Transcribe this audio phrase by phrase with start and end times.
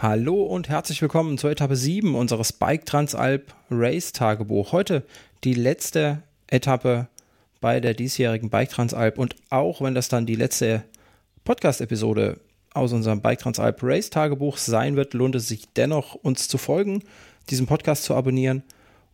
[0.00, 4.70] Hallo und herzlich willkommen zur Etappe 7 unseres Bike Transalp Race Tagebuch.
[4.70, 5.02] Heute
[5.42, 7.08] die letzte Etappe
[7.60, 10.84] bei der diesjährigen Bike Transalp und auch wenn das dann die letzte
[11.42, 12.38] Podcast-Episode
[12.74, 17.02] aus unserem Bike Transalp Race Tagebuch sein wird, lohnt es sich dennoch, uns zu folgen,
[17.50, 18.62] diesen Podcast zu abonnieren,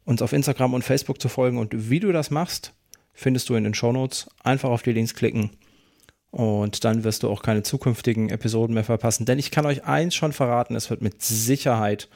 [0.05, 2.75] uns auf Instagram und Facebook zu folgen und wie du das machst,
[3.15, 4.29] findest du in den Shownotes.
[4.43, 5.49] Einfach auf die Links klicken
[6.35, 9.25] und dann wirst du auch keine zukünftigen Episoden mehr verpassen.
[9.25, 12.09] Denn ich kann euch eins schon verraten, es wird mit Sicherheit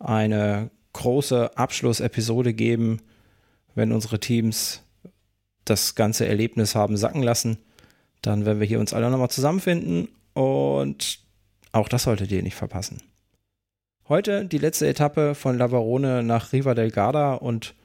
[0.00, 3.02] eine große Abschlussepisode geben,
[3.76, 4.82] wenn unsere Teams
[5.64, 7.56] das ganze Erlebnis haben sacken lassen.
[8.20, 11.20] Dann werden wir hier uns alle nochmal zusammenfinden und
[11.70, 12.98] auch das solltet ihr nicht verpassen.
[14.08, 17.76] Heute die letzte Etappe von Lavarone nach Riva del Garda und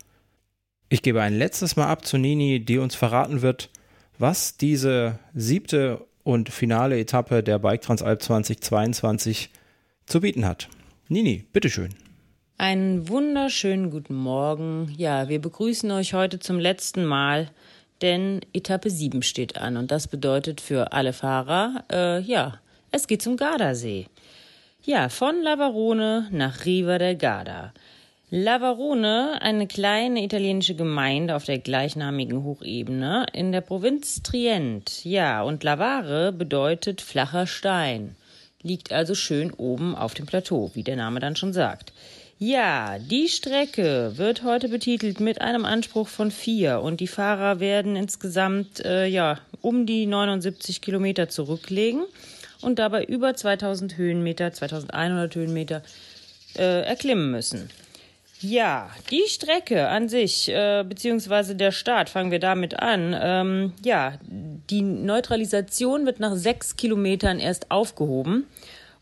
[0.90, 3.70] ich gebe ein letztes Mal ab zu Nini, die uns verraten wird,
[4.20, 9.50] was diese siebte und finale Etappe der Bike Transalp 2022
[10.06, 10.70] zu bieten hat.
[11.08, 11.94] Nini, bitteschön.
[12.58, 14.94] Einen wunderschönen guten Morgen.
[14.98, 17.50] Ja, wir begrüßen euch heute zum letzten Mal,
[18.02, 22.60] denn Etappe 7 steht an und das bedeutet für alle Fahrer, äh, ja,
[22.92, 24.08] es geht zum Gardasee.
[24.84, 27.74] Ja, von Lavarone nach Riva del Garda.
[28.30, 35.06] Lavarone, eine kleine italienische Gemeinde auf der gleichnamigen Hochebene in der Provinz Trient.
[35.06, 38.18] Ja, und Lavare bedeutet flacher Stein.
[38.62, 41.94] Liegt also schön oben auf dem Plateau, wie der Name dann schon sagt.
[42.38, 47.96] Ja, die Strecke wird heute betitelt mit einem Anspruch von vier und die Fahrer werden
[47.96, 52.04] insgesamt äh, ja um die 79 Kilometer zurücklegen
[52.60, 55.82] und dabei über 2000 Höhenmeter, 2100 Höhenmeter
[56.58, 57.70] äh, erklimmen müssen.
[58.40, 63.16] Ja, die Strecke an sich, äh, beziehungsweise der Start, fangen wir damit an.
[63.20, 68.46] Ähm, ja, die Neutralisation wird nach sechs Kilometern erst aufgehoben.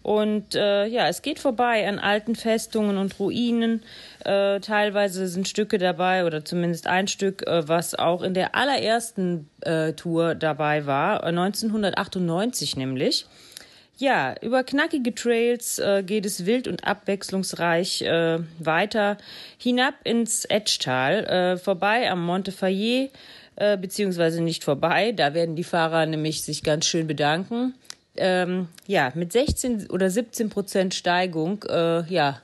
[0.05, 3.81] Und äh, ja, es geht vorbei an alten Festungen und Ruinen.
[4.23, 9.49] Äh, teilweise sind Stücke dabei oder zumindest ein Stück, äh, was auch in der allerersten
[9.61, 13.25] äh, Tour dabei war, 1998 nämlich.
[13.97, 19.17] Ja, über knackige Trails äh, geht es wild und abwechslungsreich äh, weiter
[19.57, 23.11] hinab ins Etschtal, äh, vorbei am Monte Fayet,
[23.55, 27.73] äh, beziehungsweise nicht vorbei, da werden die Fahrer nämlich sich ganz schön bedanken.
[28.17, 32.41] Ähm, ja, mit 16 oder 17 Prozent Steigung, äh, ja,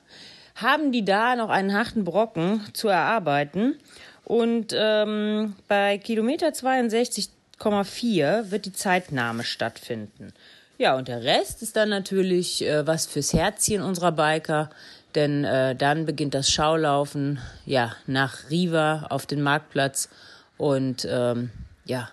[0.55, 3.75] haben die da noch einen harten Brocken zu erarbeiten.
[4.23, 10.33] Und ähm, bei Kilometer 62,4 wird die Zeitnahme stattfinden.
[10.81, 14.71] Ja, und der Rest ist dann natürlich äh, was fürs Herzchen unserer Biker,
[15.13, 17.37] denn äh, dann beginnt das Schaulaufen
[17.67, 20.09] ja nach Riva auf den Marktplatz
[20.57, 21.51] und ähm,
[21.85, 22.09] ja,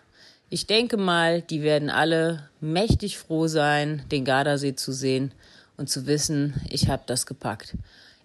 [0.50, 5.32] ich denke mal, die werden alle mächtig froh sein, den Gardasee zu sehen
[5.78, 7.74] und zu wissen, ich habe das gepackt.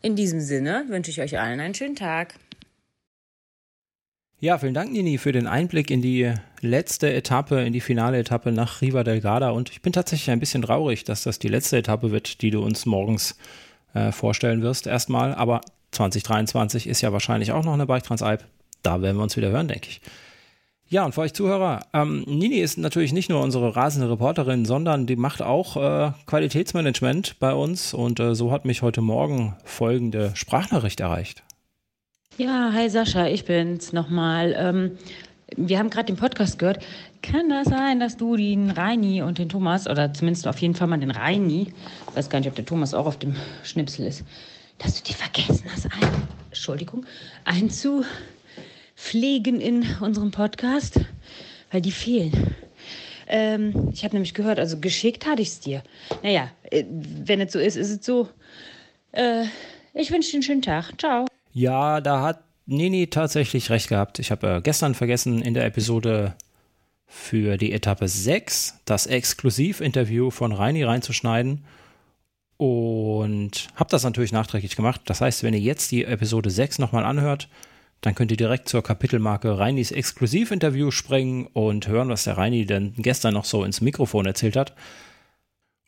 [0.02, 2.34] In diesem Sinne wünsche ich euch allen einen schönen Tag.
[4.44, 8.52] Ja, vielen Dank, Nini, für den Einblick in die letzte Etappe, in die finale Etappe
[8.52, 9.52] nach Riva del Garda.
[9.52, 12.62] Und ich bin tatsächlich ein bisschen traurig, dass das die letzte Etappe wird, die du
[12.62, 13.38] uns morgens
[13.94, 15.34] äh, vorstellen wirst, erstmal.
[15.34, 15.62] Aber
[15.92, 18.44] 2023 ist ja wahrscheinlich auch noch eine Bike Transalp.
[18.82, 20.02] Da werden wir uns wieder hören, denke ich.
[20.90, 25.06] Ja, und für euch Zuhörer, ähm, Nini ist natürlich nicht nur unsere rasende Reporterin, sondern
[25.06, 27.94] die macht auch äh, Qualitätsmanagement bei uns.
[27.94, 31.44] Und äh, so hat mich heute Morgen folgende Sprachnachricht erreicht.
[32.38, 34.56] Ja, hi Sascha, ich bin's nochmal.
[34.58, 34.98] Ähm,
[35.56, 36.84] wir haben gerade den Podcast gehört.
[37.22, 40.88] Kann das sein, dass du den Reini und den Thomas, oder zumindest auf jeden Fall
[40.88, 41.72] mal den Reini,
[42.16, 44.24] weiß gar nicht, ob der Thomas auch auf dem Schnipsel ist,
[44.80, 47.06] dass du die vergessen hast, ein, Entschuldigung,
[47.46, 51.02] einzupflegen in unserem Podcast,
[51.72, 52.56] weil die fehlen.
[53.28, 55.84] Ähm, ich habe nämlich gehört, also geschickt hatte ich es dir.
[56.24, 58.28] Naja, äh, wenn es so ist, ist es so.
[59.12, 59.44] Äh,
[59.94, 60.94] ich wünsche dir einen schönen Tag.
[60.98, 61.28] Ciao.
[61.54, 64.20] Ja, da hat Nini tatsächlich recht gehabt.
[64.20, 66.36] Ich habe äh, gestern vergessen, in der Episode
[67.06, 71.64] für die Etappe 6 das Exklusivinterview von Reini reinzuschneiden
[72.58, 75.02] und habe das natürlich nachträglich gemacht.
[75.06, 77.50] Das heißt, wenn ihr jetzt die Episode 6 nochmal anhört,
[78.02, 82.94] dann könnt ihr direkt zur Kapitelmarke Reinis Exklusivinterview springen und hören, was der Reini denn
[82.98, 84.74] gestern noch so ins Mikrofon erzählt hat.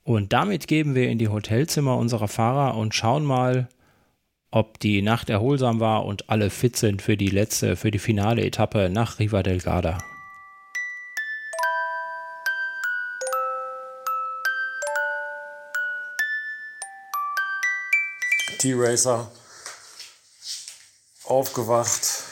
[0.03, 3.67] Und damit geben wir in die Hotelzimmer unserer Fahrer und schauen mal,
[4.51, 8.44] ob die Nacht erholsam war und alle fit sind für die letzte, für die finale
[8.44, 9.97] Etappe nach Riva del Garda.
[18.59, 19.31] T-Racer
[21.25, 22.24] aufgewacht,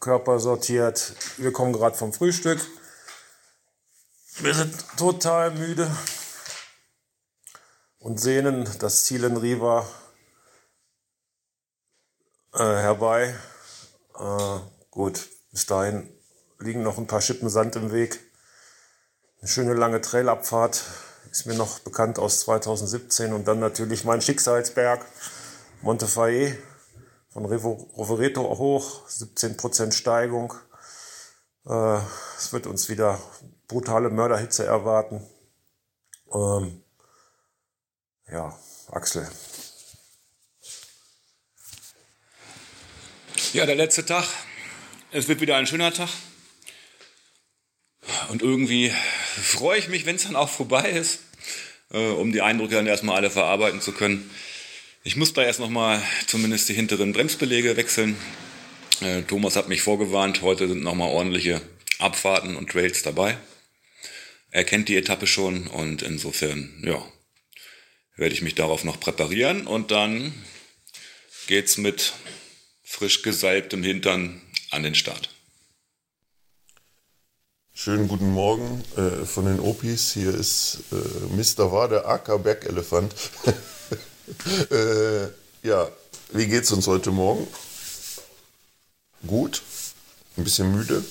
[0.00, 1.14] Körper sortiert.
[1.38, 2.60] Wir kommen gerade vom Frühstück.
[4.38, 5.90] Wir sind total müde.
[8.02, 9.86] und sehnen das Ziel in Riva
[12.54, 13.34] äh, herbei.
[14.18, 14.58] Äh,
[14.90, 16.08] gut, bis dahin
[16.58, 18.20] liegen noch ein paar Schippen Sand im Weg.
[19.40, 20.82] Eine schöne lange Trailabfahrt
[21.30, 25.04] ist mir noch bekannt aus 2017 und dann natürlich mein Schicksalsberg
[25.80, 26.56] Montefae
[27.30, 30.54] von Rovereto hoch, 17% Steigung.
[31.66, 31.98] Äh,
[32.36, 33.18] es wird uns wieder
[33.66, 35.26] brutale Mörderhitze erwarten.
[36.32, 36.82] Ähm,
[38.30, 38.56] ja,
[38.90, 39.26] Axel.
[43.52, 44.26] Ja, der letzte Tag.
[45.10, 46.08] Es wird wieder ein schöner Tag.
[48.30, 48.90] Und irgendwie
[49.42, 51.20] freue ich mich, wenn es dann auch vorbei ist,
[51.92, 54.30] äh, um die Eindrücke dann erstmal alle verarbeiten zu können.
[55.04, 58.16] Ich muss da erst nochmal zumindest die hinteren Bremsbelege wechseln.
[59.02, 61.60] Äh, Thomas hat mich vorgewarnt, heute sind nochmal ordentliche
[61.98, 63.36] Abfahrten und Trails dabei.
[64.50, 67.04] Er kennt die Etappe schon und insofern, ja,
[68.16, 70.32] werde ich mich darauf noch präparieren und dann
[71.48, 72.14] geht's mit
[72.92, 75.30] frisch gesalbtem Hintern an den Start.
[77.72, 80.12] Schönen guten Morgen äh, von den Opis.
[80.12, 81.72] Hier ist äh, Mr.
[81.72, 83.14] Wade, aka Bergelefant.
[84.70, 85.22] äh,
[85.66, 85.88] ja,
[86.32, 87.48] wie geht's uns heute Morgen?
[89.26, 89.62] Gut,
[90.36, 91.02] ein bisschen müde,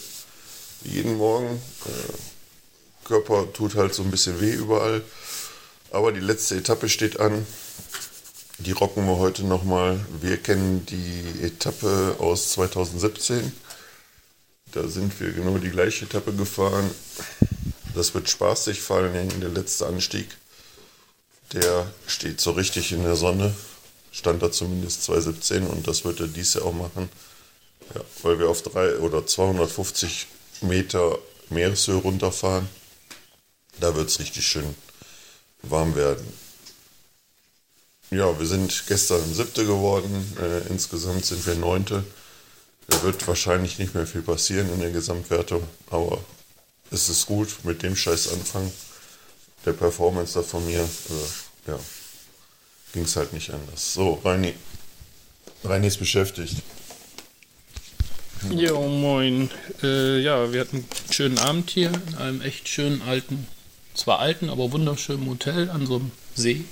[0.83, 1.59] jeden Morgen.
[1.87, 5.01] Äh, Körper tut halt so ein bisschen weh überall.
[5.89, 7.45] Aber die letzte Etappe steht an.
[8.65, 9.99] Die rocken wir heute nochmal.
[10.21, 13.51] Wir kennen die Etappe aus 2017.
[14.71, 16.91] Da sind wir genau die gleiche Etappe gefahren.
[17.95, 20.27] Das wird spaßig, vor allem der letzte Anstieg.
[21.53, 23.51] Der steht so richtig in der Sonne.
[24.11, 27.09] Stand da zumindest 2017 und das wird er dies Jahr auch machen.
[27.95, 30.27] Ja, weil wir auf drei oder 250
[30.61, 31.17] Meter
[31.49, 32.69] Meereshöhe runterfahren.
[33.79, 34.75] Da wird es richtig schön
[35.63, 36.50] warm werden.
[38.13, 40.35] Ja, wir sind gestern siebte geworden.
[40.37, 42.03] Äh, insgesamt sind wir neunte.
[42.87, 46.21] Da wird wahrscheinlich nicht mehr viel passieren in der Gesamtwertung, aber
[46.91, 48.69] es ist gut mit dem Scheiß Anfang
[49.65, 50.81] der Performance da von mir.
[50.81, 51.79] Äh, ja,
[52.91, 53.93] ging es halt nicht anders.
[53.93, 54.55] So, Reini.
[55.63, 56.57] Reini ist beschäftigt.
[58.49, 59.49] Jo, moin.
[59.83, 63.47] Äh, ja, wir hatten einen schönen Abend hier in einem echt schönen alten,
[63.93, 66.65] zwar alten, aber wunderschönen Hotel an so einem See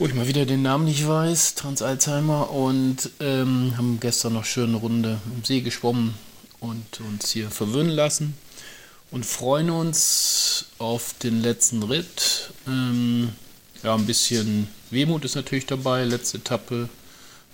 [0.00, 4.78] wo ich mal wieder den Namen nicht weiß, Transalzheimer, und ähm, haben gestern noch schöne
[4.78, 6.14] Runde im See geschwommen
[6.58, 8.32] und uns hier verwöhnen lassen
[9.10, 12.50] und freuen uns auf den letzten Ritt.
[12.66, 13.32] Ähm,
[13.82, 16.04] ja, ein bisschen Wehmut ist natürlich dabei.
[16.04, 16.88] Letzte Etappe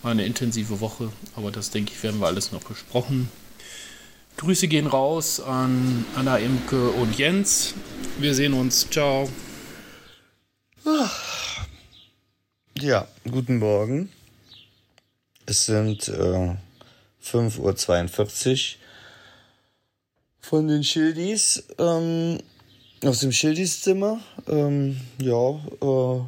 [0.02, 3.28] war eine intensive Woche, aber das denke ich, werden wir alles noch besprochen.
[4.36, 7.74] Grüße gehen raus an Anna Imke und Jens.
[8.20, 8.86] Wir sehen uns.
[8.88, 9.28] Ciao.
[12.78, 14.10] Ja, guten Morgen.
[15.46, 16.54] Es sind äh,
[17.24, 18.80] 5.42 Uhr
[20.40, 22.38] von den Schildis ähm,
[23.02, 24.20] aus dem Schildiszimmer.
[24.46, 26.20] Ähm, ja, äh,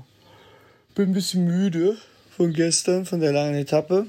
[0.95, 1.99] bin ein bisschen müde
[2.31, 4.07] von gestern, von der langen Etappe.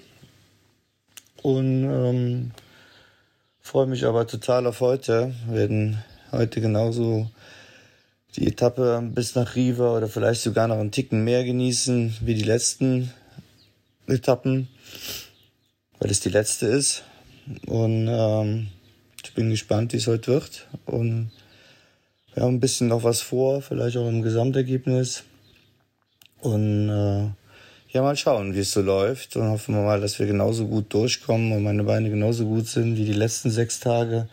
[1.44, 2.52] Und ähm,
[3.60, 5.36] freue mich aber total auf heute.
[5.48, 7.30] Wir werden heute genauso
[8.36, 12.44] die Etappe bis nach Riva oder vielleicht sogar noch einen Ticken mehr genießen wie die
[12.44, 13.12] letzten
[14.08, 14.68] Etappen,
[16.00, 17.04] weil es die letzte ist.
[17.66, 18.68] Und ähm,
[19.24, 20.68] ich bin gespannt, wie es heute wird.
[20.86, 21.32] Und
[22.34, 25.24] wir haben ein bisschen noch was vor, vielleicht auch im Gesamtergebnis.
[26.42, 27.30] Und äh,
[27.92, 29.36] ja, mal schauen, wie es so läuft.
[29.36, 32.98] Und hoffen wir mal, dass wir genauso gut durchkommen und meine Beine genauso gut sind
[32.98, 34.30] wie die letzten sechs Tage.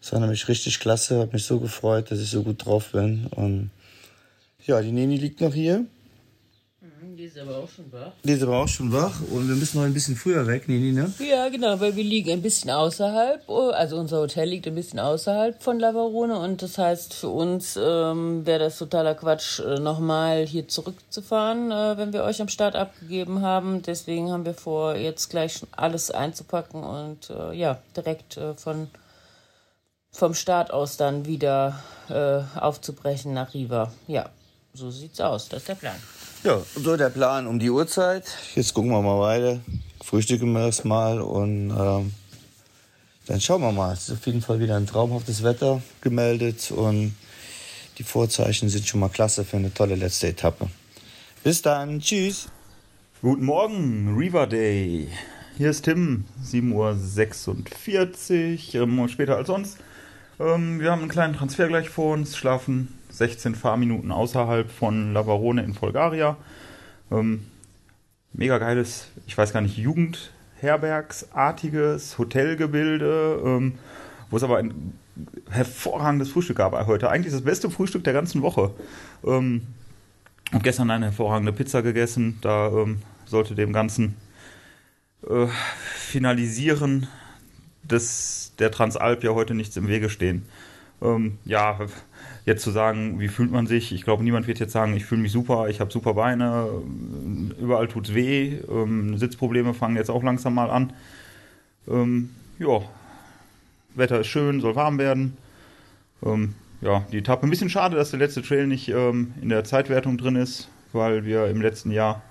[0.00, 3.26] Es war nämlich richtig klasse, hat mich so gefreut, dass ich so gut drauf bin.
[3.26, 3.70] Und
[4.64, 5.84] ja, die Neni liegt noch hier.
[6.80, 8.12] Mhm, die ist aber auch schon wach.
[8.22, 10.92] Die ist aber auch schon wach und wir müssen noch ein bisschen früher weg, Neni,
[10.92, 11.12] ne?
[11.18, 15.60] Ja, genau, weil wir liegen ein bisschen außerhalb, also unser Hotel liegt ein bisschen außerhalb
[15.62, 20.68] von Lavarone und das heißt für uns ähm, wäre das totaler Quatsch, äh, nochmal hier
[20.68, 23.82] zurückzufahren, äh, wenn wir euch am Start abgegeben haben.
[23.82, 28.88] Deswegen haben wir vor, jetzt gleich alles einzupacken und äh, ja, direkt äh, von
[30.18, 33.92] vom Start aus dann wieder äh, aufzubrechen nach Riva.
[34.08, 34.28] Ja,
[34.74, 35.48] so sieht's aus.
[35.48, 35.94] Das ist der Plan.
[36.42, 38.24] Ja, so der Plan um die Uhrzeit.
[38.56, 39.60] Jetzt gucken wir mal weiter.
[40.04, 42.12] Frühstücken wir das mal und ähm,
[43.26, 43.92] dann schauen wir mal.
[43.92, 47.14] Es ist auf jeden Fall wieder ein traumhaftes Wetter gemeldet und
[47.98, 50.68] die Vorzeichen sind schon mal klasse für eine tolle letzte Etappe.
[51.44, 52.48] Bis dann, tschüss.
[53.22, 55.06] Guten Morgen, River Day.
[55.56, 59.76] Hier ist Tim, 7.46 Uhr, ähm, später als sonst.
[60.40, 65.62] Ähm, wir haben einen kleinen Transfer gleich vor uns, schlafen 16 Fahrminuten außerhalb von Lavarone
[65.64, 66.36] in Folgaria.
[67.10, 67.46] Ähm,
[68.32, 73.74] mega geiles, ich weiß gar nicht, Jugendherbergsartiges Hotelgebilde, ähm,
[74.30, 74.92] wo es aber ein
[75.50, 77.10] hervorragendes Frühstück gab heute.
[77.10, 78.70] Eigentlich das beste Frühstück der ganzen Woche.
[79.24, 79.66] Ähm,
[80.52, 82.38] und gestern eine hervorragende Pizza gegessen.
[82.40, 84.14] Da ähm, sollte dem Ganzen
[85.28, 85.48] äh,
[85.94, 87.08] Finalisieren
[87.90, 90.46] des, der Transalp ja heute nichts im Wege stehen.
[91.00, 91.78] Ähm, ja,
[92.44, 93.92] jetzt zu sagen, wie fühlt man sich?
[93.92, 96.68] Ich glaube, niemand wird jetzt sagen, ich fühle mich super, ich habe super Beine,
[97.60, 100.92] überall tut es weh, ähm, Sitzprobleme fangen jetzt auch langsam mal an.
[101.86, 102.80] Ähm, ja,
[103.94, 105.36] Wetter ist schön, soll warm werden.
[106.24, 107.46] Ähm, ja, die Etappe.
[107.46, 111.24] Ein bisschen schade, dass der letzte Trail nicht ähm, in der Zeitwertung drin ist, weil
[111.24, 112.22] wir im letzten Jahr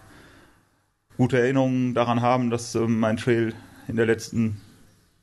[1.18, 3.54] gute Erinnerungen daran haben, dass ähm, mein Trail
[3.88, 4.62] in der letzten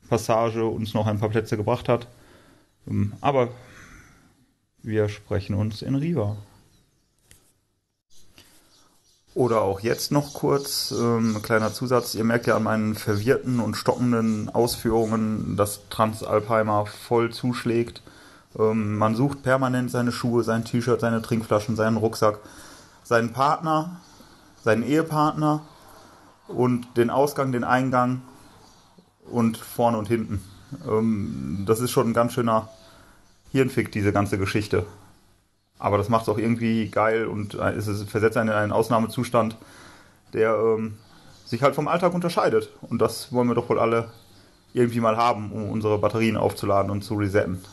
[0.09, 2.07] Passage uns noch ein paar Plätze gebracht hat.
[2.89, 3.49] Ähm, aber
[4.83, 6.37] wir sprechen uns in Riva.
[9.35, 13.77] Oder auch jetzt noch kurz, ähm, kleiner Zusatz, ihr merkt ja an meinen verwirrten und
[13.77, 18.03] stockenden Ausführungen, dass Transalpheimer voll zuschlägt.
[18.57, 22.39] Ähm, man sucht permanent seine Schuhe, sein T-Shirt, seine Trinkflaschen, seinen Rucksack,
[23.03, 24.01] seinen Partner,
[24.63, 25.63] seinen Ehepartner
[26.47, 28.23] und den Ausgang, den Eingang
[29.31, 30.43] und vorne und hinten.
[30.89, 32.69] Ähm, das ist schon ein ganz schöner
[33.53, 34.87] Hirnfick, diese ganze Geschichte.
[35.79, 39.57] Aber das macht es auch irgendwie geil und äh, es versetzt einen in einen Ausnahmezustand,
[40.33, 40.97] der ähm,
[41.45, 42.71] sich halt vom Alltag unterscheidet.
[42.83, 44.11] Und das wollen wir doch wohl alle
[44.73, 47.65] irgendwie mal haben, um unsere Batterien aufzuladen und zu resetten.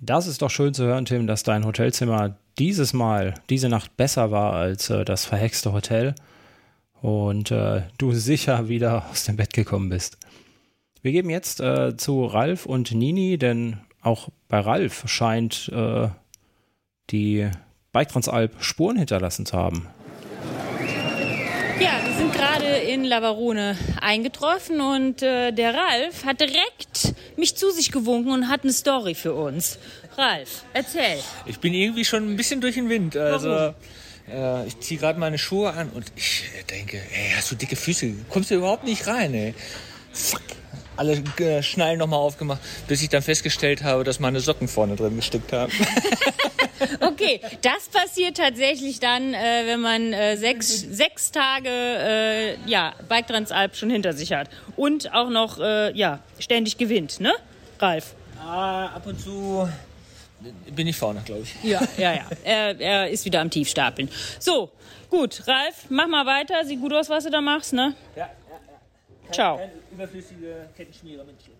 [0.00, 4.30] Das ist doch schön zu hören, Tim, dass dein Hotelzimmer dieses Mal, diese Nacht besser
[4.30, 6.14] war als äh, das verhexte Hotel
[7.04, 10.16] und äh, du sicher wieder aus dem Bett gekommen bist.
[11.02, 16.08] Wir geben jetzt äh, zu Ralf und Nini, denn auch bei Ralf scheint äh,
[17.10, 17.50] die
[17.92, 19.86] Bike Transalp Spuren hinterlassen zu haben.
[21.78, 27.70] Ja, wir sind gerade in Lavarone eingetroffen und äh, der Ralf hat direkt mich zu
[27.70, 29.78] sich gewunken und hat eine Story für uns.
[30.16, 31.18] Ralf, erzähl.
[31.44, 33.14] Ich bin irgendwie schon ein bisschen durch den Wind.
[33.14, 33.74] Also
[34.30, 38.12] äh, ich ziehe gerade meine Schuhe an und ich denke, ey, hast du dicke Füße?
[38.28, 39.54] Kommst du überhaupt nicht rein, ey.
[40.12, 40.42] Fuck
[40.96, 45.16] alle äh, Schnallen nochmal aufgemacht, bis ich dann festgestellt habe, dass meine Socken vorne drin
[45.16, 45.72] gesteckt haben.
[47.00, 53.26] okay, das passiert tatsächlich dann, äh, wenn man äh, sechs, sechs Tage äh, ja, Bike
[53.26, 57.32] Transalp schon hinter sich hat und auch noch äh, ja, ständig gewinnt, ne,
[57.78, 58.14] Ralf?
[58.40, 59.68] Ah, ab und zu
[60.74, 61.54] bin ich vorne, glaube ich.
[61.62, 62.26] Ja, ja, ja.
[62.44, 64.08] Er, er ist wieder am Tiefstapeln.
[64.38, 64.70] So,
[65.10, 66.64] gut, Ralf, mach mal weiter.
[66.64, 67.94] Sieht gut aus, was du da machst, ne?
[68.16, 68.30] Ja.
[69.30, 69.56] Ciao.
[69.58, 71.54] Keine überflüssige Kettenschmierermännchen.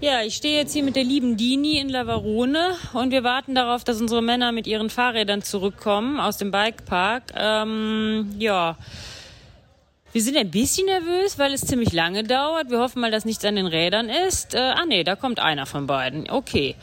[0.00, 3.84] Ja, ich stehe jetzt hier mit der lieben Dini in Lavarone und wir warten darauf,
[3.84, 7.32] dass unsere Männer mit ihren Fahrrädern zurückkommen aus dem Bikepark.
[7.36, 8.76] Ähm, ja,
[10.14, 12.70] wir sind ein bisschen nervös, weil es ziemlich lange dauert.
[12.70, 14.54] Wir hoffen mal, dass nichts an den Rädern ist.
[14.54, 16.30] Äh, ah nee, da kommt einer von beiden.
[16.30, 16.76] Okay.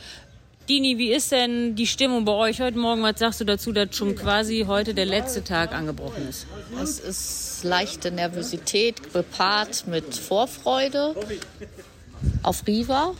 [0.68, 3.02] Dini, wie ist denn die Stimmung bei euch heute Morgen?
[3.02, 6.46] Was sagst du dazu, dass schon quasi heute der letzte Tag angebrochen ist?
[6.80, 11.16] Es ist leichte Nervosität gepaart mit Vorfreude
[12.42, 13.14] auf Riva.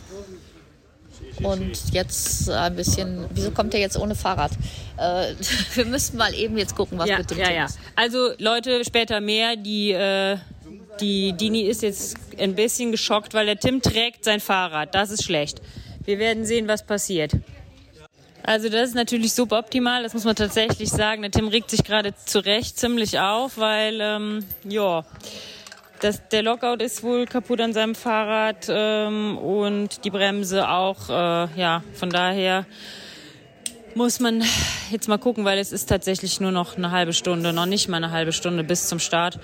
[1.41, 4.51] Und jetzt ein bisschen, wieso kommt er jetzt ohne Fahrrad?
[4.97, 5.33] Äh,
[5.75, 7.65] wir müssen mal eben jetzt gucken, was ja, mit dem ja, Tim ja.
[7.65, 7.79] ist.
[7.95, 9.55] Also Leute, später mehr.
[9.55, 10.37] Die, äh,
[10.99, 14.93] die Dini ist jetzt ein bisschen geschockt, weil der Tim trägt sein Fahrrad.
[14.93, 15.61] Das ist schlecht.
[16.05, 17.31] Wir werden sehen, was passiert.
[18.43, 21.21] Also das ist natürlich suboptimal, das muss man tatsächlich sagen.
[21.21, 25.05] Der Tim regt sich gerade zu Recht ziemlich auf, weil ähm, ja,
[26.03, 31.09] das, der Lockout ist wohl kaputt an seinem Fahrrad ähm, und die Bremse auch.
[31.09, 32.65] Äh, ja, von daher
[33.95, 34.43] muss man
[34.91, 37.97] jetzt mal gucken, weil es ist tatsächlich nur noch eine halbe Stunde, noch nicht mal
[37.97, 39.39] eine halbe Stunde bis zum Start.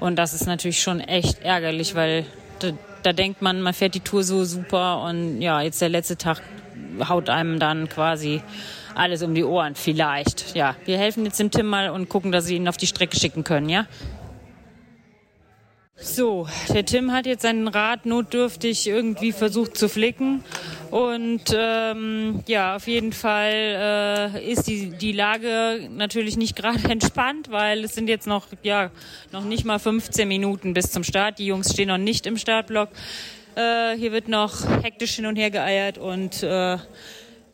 [0.00, 2.24] Und das ist natürlich schon echt ärgerlich, weil
[2.60, 2.70] da,
[3.02, 6.40] da denkt man, man fährt die Tour so super und ja, jetzt der letzte Tag
[7.06, 8.40] haut einem dann quasi
[8.94, 10.56] alles um die Ohren, vielleicht.
[10.56, 13.18] Ja, wir helfen jetzt dem Tim mal und gucken, dass sie ihn auf die Strecke
[13.18, 13.86] schicken können, ja?
[16.00, 20.44] So, der Tim hat jetzt sein Rad notdürftig irgendwie versucht zu flicken.
[20.92, 27.50] Und ähm, ja, auf jeden Fall äh, ist die, die Lage natürlich nicht gerade entspannt,
[27.50, 28.92] weil es sind jetzt noch, ja,
[29.32, 31.40] noch nicht mal 15 Minuten bis zum Start.
[31.40, 32.90] Die Jungs stehen noch nicht im Startblock.
[33.56, 36.78] Äh, hier wird noch hektisch hin und her geeiert und äh,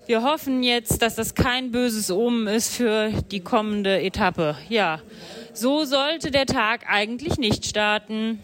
[0.07, 4.57] wir hoffen jetzt, dass das kein böses Omen ist für die kommende Etappe.
[4.69, 5.01] Ja,
[5.53, 8.41] so sollte der Tag eigentlich nicht starten.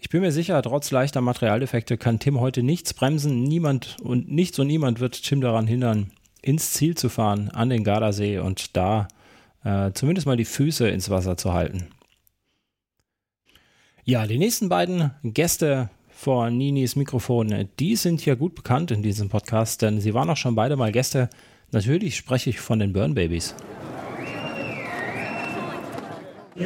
[0.00, 3.42] Ich bin mir sicher, trotz leichter Materialdefekte kann Tim heute nichts bremsen.
[3.42, 6.10] Niemand und nichts und niemand wird Tim daran hindern,
[6.42, 9.08] ins Ziel zu fahren, an den Gardasee und da
[9.64, 11.88] äh, zumindest mal die Füße ins Wasser zu halten.
[14.04, 15.88] Ja, die nächsten beiden Gäste
[16.24, 20.38] vor Ninis Mikrofon, die sind hier gut bekannt in diesem Podcast, denn sie waren auch
[20.38, 21.28] schon beide mal Gäste.
[21.70, 23.54] Natürlich spreche ich von den Burn Babies.
[26.56, 26.62] Ach,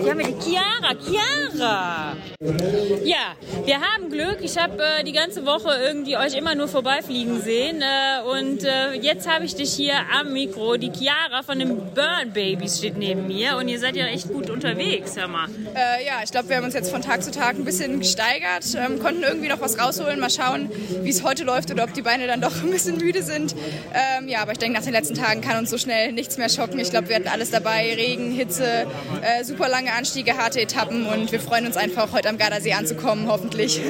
[0.00, 0.94] hier haben wir die Chiara.
[1.04, 2.16] Chiara!
[3.02, 3.34] Ja,
[3.64, 4.38] wir haben Glück.
[4.40, 7.82] Ich habe äh, die ganze Woche irgendwie euch immer nur vorbeifliegen sehen.
[7.82, 10.76] Äh, und äh, jetzt habe ich dich hier am Mikro.
[10.76, 13.56] Die Chiara von den Burn Babies steht neben mir.
[13.56, 15.48] Und ihr seid ja echt gut unterwegs, hör mal.
[15.74, 18.64] Äh, ja, ich glaube, wir haben uns jetzt von Tag zu Tag ein bisschen gesteigert.
[18.76, 20.20] Ähm, konnten irgendwie noch was rausholen.
[20.20, 20.70] Mal schauen,
[21.02, 23.56] wie es heute läuft oder ob die Beine dann doch ein bisschen müde sind.
[23.92, 26.48] Ähm, ja, aber ich denke, nach den letzten Tagen kann uns so schnell nichts mehr
[26.48, 26.78] schocken.
[26.78, 28.86] Ich glaube, wir hatten alles dabei dabei, Regen, Hitze,
[29.22, 33.26] äh, super lange Anstiege, harte Etappen und wir freuen uns einfach, heute am Gardasee anzukommen,
[33.28, 33.80] hoffentlich.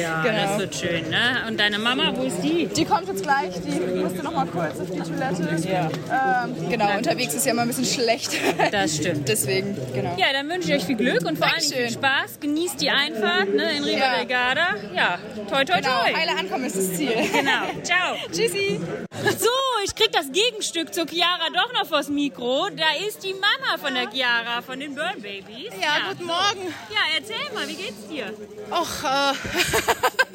[0.00, 0.42] Ja, genau.
[0.42, 1.08] das wird schön.
[1.10, 1.44] Ne?
[1.48, 2.66] Und deine Mama, wo ist die?
[2.66, 5.68] Die kommt jetzt gleich, die musste noch mal kurz auf die Toilette.
[5.68, 6.44] Ja.
[6.44, 8.32] Ähm, genau, unterwegs ist ja immer ein bisschen schlecht.
[8.70, 9.28] Das stimmt.
[9.28, 10.16] Deswegen, genau.
[10.16, 12.40] Ja, dann wünsche ich euch viel Glück und vor allem viel Spaß.
[12.40, 14.16] Genießt die Einfahrt ne, in Riva ja.
[14.16, 14.66] del Garda.
[14.94, 15.18] Ja,
[15.48, 16.02] toi, toi, genau.
[16.02, 16.14] toi.
[16.14, 17.12] Heile ankommen ist das Ziel.
[17.32, 17.66] Genau.
[17.82, 18.16] Ciao.
[18.30, 18.80] Tschüssi.
[19.38, 19.48] So,
[19.84, 22.68] ich krieg das Gegenstück zur Chiara doch noch vors Mikro.
[22.70, 25.72] Da ist die Mama von der Chiara, von den Burn Babies.
[25.80, 26.08] Ja, ja.
[26.10, 26.74] guten Morgen.
[26.90, 28.32] Ja, erzähl mal, wie geht's dir?
[28.70, 29.34] Och, äh,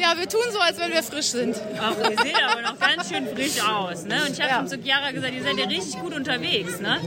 [0.00, 1.56] ja, wir tun so, als wenn wir frisch sind.
[1.80, 4.22] Ach, ihr seht aber noch ganz schön frisch aus, ne?
[4.26, 4.56] Und ich habe ja.
[4.56, 7.00] schon zu Chiara gesagt, ihr seid ja richtig gut unterwegs, ne?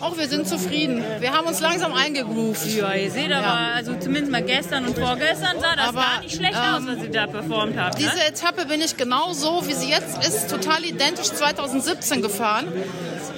[0.00, 1.02] Auch wir sind zufrieden.
[1.20, 2.66] Wir haben uns langsam eingegroovt.
[2.66, 3.72] Ja, ihr seht aber, ja.
[3.74, 7.04] also zumindest mal gestern und vorgestern sah das aber, gar nicht schlecht ähm, aus, was
[7.04, 7.98] ihr da performt habt.
[7.98, 8.04] Ne?
[8.06, 12.68] Diese Etappe bin ich genau so, wie sie jetzt ist, total identisch 2017 gefahren.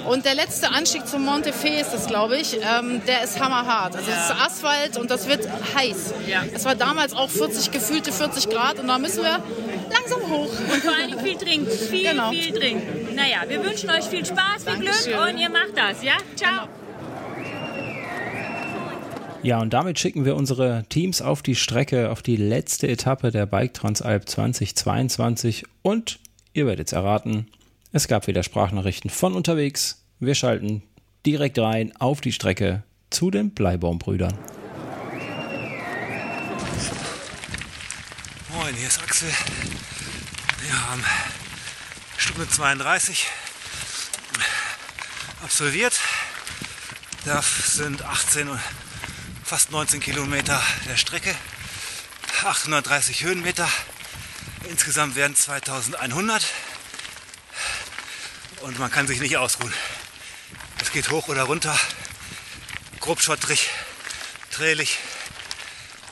[0.07, 3.95] Und der letzte Anstieg zum Monte Fe ist das, glaube ich, ähm, der ist hammerhart.
[3.95, 6.13] Also es ist Asphalt und das wird heiß.
[6.27, 6.43] Ja.
[6.53, 9.43] Es war damals auch 40, gefühlte 40 Grad und da müssen wir
[9.91, 10.49] langsam hoch.
[10.49, 12.31] Und vor allem viel trinken, viel, genau.
[12.31, 13.15] viel trinken.
[13.15, 15.13] Naja, wir wünschen euch viel Spaß, viel Dankeschön.
[15.13, 16.17] Glück und ihr macht das, ja?
[16.35, 16.67] Ciao.
[19.43, 23.47] Ja, und damit schicken wir unsere Teams auf die Strecke, auf die letzte Etappe der
[23.47, 26.19] Bike Transalp 2022 und
[26.53, 27.47] ihr werdet es erraten,
[27.91, 30.05] es gab wieder Sprachnachrichten von unterwegs.
[30.19, 30.83] Wir schalten
[31.25, 34.33] direkt rein auf die Strecke zu den Bleibaumbrüdern.
[38.71, 39.29] Moin, hier ist Axel.
[40.61, 41.03] Wir haben
[42.15, 43.27] Stunde 32
[45.43, 45.99] absolviert.
[47.25, 48.61] Das sind 18 und
[49.43, 51.35] fast 19 Kilometer der Strecke,
[52.45, 53.67] 830 Höhenmeter.
[54.69, 56.45] Insgesamt werden 2100
[58.61, 59.73] und man kann sich nicht ausruhen.
[60.81, 61.77] Es geht hoch oder runter,
[63.01, 63.69] grob schottrig,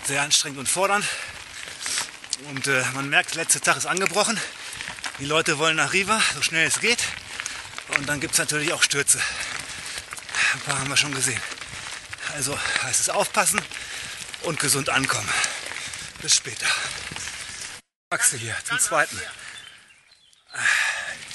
[0.06, 1.06] sehr anstrengend und fordernd.
[2.48, 4.40] Und äh, man merkt, der letzte Tag ist angebrochen.
[5.20, 7.04] Die Leute wollen nach Riva, so schnell es geht.
[7.98, 9.20] Und dann gibt es natürlich auch Stürze.
[10.54, 11.42] Ein paar haben wir schon gesehen.
[12.34, 13.62] Also heißt es aufpassen
[14.44, 15.30] und gesund ankommen.
[16.22, 16.68] Bis später.
[18.10, 19.20] Axel hier zum zweiten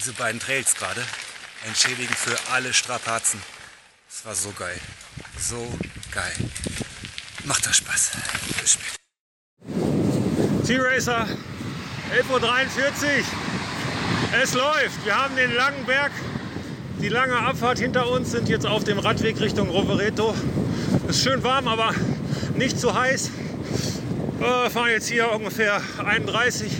[0.04, 1.02] diese beiden Trails gerade
[1.64, 3.42] entschädigen für alle Strapazen.
[4.08, 4.78] Das war so geil.
[5.38, 5.78] So
[6.10, 6.36] geil.
[7.44, 8.10] Macht das Spaß.
[8.60, 9.03] Bis später.
[10.66, 11.26] T-Racer,
[12.16, 12.42] 11.43 Uhr.
[14.42, 15.04] Es läuft.
[15.04, 16.12] Wir haben den langen Berg,
[17.00, 20.34] die lange Abfahrt hinter uns, sind jetzt auf dem Radweg Richtung Rovereto.
[21.08, 21.94] Es ist schön warm, aber
[22.56, 23.30] nicht zu heiß.
[24.38, 26.72] Wir fahren jetzt hier ungefähr 31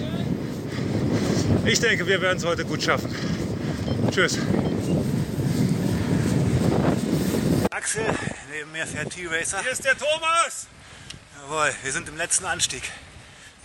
[1.67, 3.15] ich denke, wir werden es heute gut schaffen.
[4.11, 4.39] Tschüss.
[7.71, 8.05] Axel,
[8.51, 9.63] neben mir fährt T-Racer.
[9.63, 10.67] Hier ist der Thomas!
[11.41, 12.83] Jawohl, wir sind im letzten Anstieg.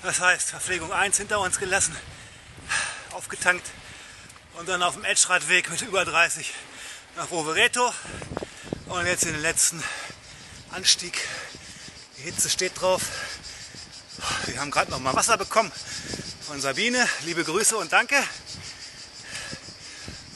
[0.02, 1.96] Das heißt, Verpflegung 1 hinter uns gelassen,
[3.12, 3.70] aufgetankt
[4.54, 6.54] und dann auf dem Edgeradweg mit über 30
[7.18, 7.94] nach Rovereto.
[8.88, 9.84] Und jetzt in den letzten
[10.72, 11.20] Anstieg.
[12.18, 13.02] Die Hitze steht drauf.
[14.46, 15.72] Wir haben gerade noch mal Wasser bekommen
[16.48, 17.08] von Sabine.
[17.26, 18.16] Liebe Grüße und danke.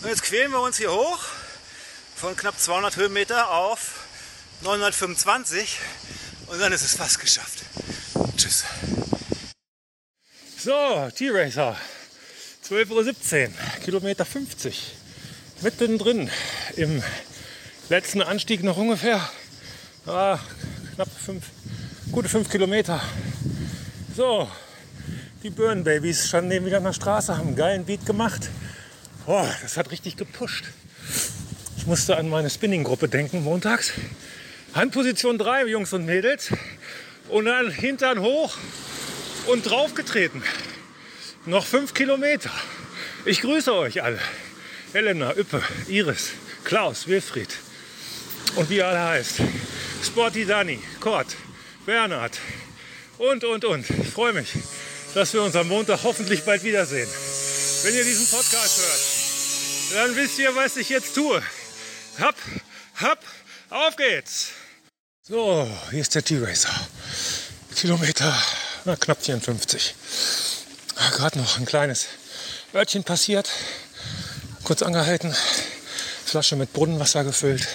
[0.02, 1.20] Und jetzt quälen wir uns hier hoch
[2.18, 3.92] von knapp 200 Höhenmeter auf
[4.62, 5.80] 925
[6.48, 7.60] und dann ist es fast geschafft.
[8.36, 8.66] Tschüss.
[10.64, 11.76] So, T-Racer,
[12.66, 13.50] 12.17 Uhr,
[13.84, 14.96] Kilometer 50.
[15.62, 16.30] Mittendrin
[16.78, 17.04] im
[17.90, 19.30] letzten Anstieg noch ungefähr
[20.06, 20.40] ah,
[20.96, 21.48] knapp fünf,
[22.14, 23.02] gute 5 Kilometer.
[24.16, 24.50] So,
[25.44, 28.50] die Burn Babies standen neben wieder an der Straße, haben einen geilen Beat gemacht.
[29.26, 30.64] Oh, das hat richtig gepusht.
[31.76, 33.92] Ich musste an meine Spinning-Gruppe denken montags.
[34.74, 36.54] Handposition 3, Jungs und Mädels.
[37.28, 38.56] Und dann Hintern hoch
[39.48, 40.44] und draufgetreten.
[41.46, 42.52] Noch fünf Kilometer.
[43.26, 44.20] Ich grüße euch alle.
[44.94, 46.32] Helena, Üppe, Iris,
[46.64, 47.50] Klaus, Wilfried
[48.56, 49.38] und wie alle heißt.
[50.04, 51.36] Sporty Dani, Kurt,
[51.86, 52.40] Bernhard
[53.18, 53.90] und, und, und.
[53.90, 54.50] Ich freue mich,
[55.14, 57.10] dass wir uns am Montag hoffentlich bald wiedersehen.
[57.84, 61.42] Wenn ihr diesen Podcast hört, dann wisst ihr, was ich jetzt tue.
[62.20, 62.36] Hopp,
[63.02, 63.20] hopp,
[63.70, 64.52] auf geht's.
[65.24, 66.88] So, hier ist der T-Racer.
[67.76, 68.38] Kilometer,
[68.86, 69.96] na, knapp 54.
[71.14, 72.08] Gerade noch ein kleines
[72.74, 73.50] Örtchen passiert.
[74.64, 75.34] Kurz angehalten.
[76.26, 77.68] Flasche mit Brunnenwasser gefüllt.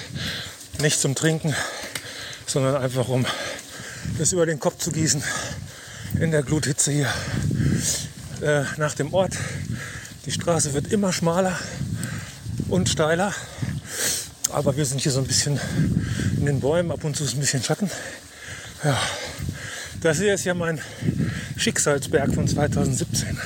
[0.81, 1.55] Nicht zum Trinken,
[2.47, 3.27] sondern einfach um
[4.19, 5.23] das über den Kopf zu gießen.
[6.21, 7.13] In der Gluthitze hier.
[8.43, 9.33] Äh, nach dem Ort.
[10.27, 11.59] Die Straße wird immer schmaler
[12.69, 13.35] und steiler.
[14.51, 15.59] Aber wir sind hier so ein bisschen
[16.37, 16.91] in den Bäumen.
[16.91, 17.91] Ab und zu ist ein bisschen Schatten.
[18.85, 18.99] Ja,
[20.01, 20.81] das hier ist ja mein
[21.57, 23.39] Schicksalsberg von 2017.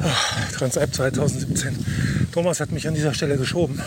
[0.00, 0.12] Ah,
[0.52, 2.28] Transalp 2017.
[2.32, 3.80] Thomas hat mich an dieser Stelle geschoben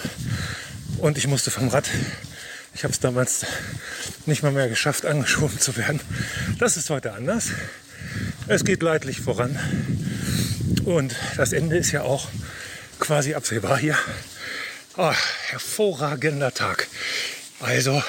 [0.99, 1.89] und ich musste vom Rad.
[2.73, 3.45] Ich habe es damals
[4.25, 5.99] nicht mal mehr geschafft, angeschoben zu werden.
[6.59, 7.49] Das ist heute anders.
[8.47, 9.59] Es geht leidlich voran.
[10.85, 12.27] Und das Ende ist ja auch
[12.99, 13.97] quasi absehbar hier.
[14.97, 15.13] Oh,
[15.47, 16.87] hervorragender Tag.
[17.59, 18.01] Also,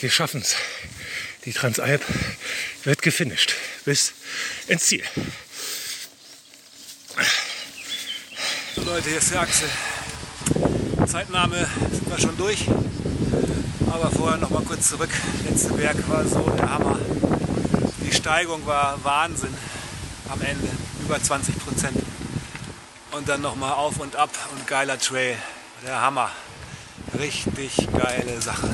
[0.00, 0.56] wir schaffen es.
[1.44, 2.02] Die Transalp
[2.84, 4.12] wird gefinisht bis
[4.68, 5.02] ins Ziel.
[8.76, 9.68] So Leute, hier ist der Axel.
[11.06, 12.66] Zeitnahme sind wir schon durch.
[13.90, 15.10] Aber vorher noch mal kurz zurück.
[15.48, 16.98] Letzte Berg war so der Hammer.
[18.06, 19.54] Die Steigung war Wahnsinn
[20.28, 20.68] am Ende.
[21.04, 21.98] Über 20 Prozent.
[23.10, 25.36] Und dann noch mal auf und ab und geiler Trail.
[25.84, 26.30] Der Hammer.
[27.18, 28.70] Richtig geile Sache.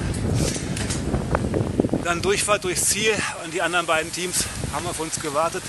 [2.09, 5.63] Dann Durchfahrt durchs Ziel und die anderen beiden Teams haben auf uns gewartet.